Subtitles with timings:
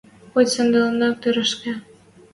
[0.31, 1.73] Хоть сӓндӓлӹк тӹрӹшкӹ!»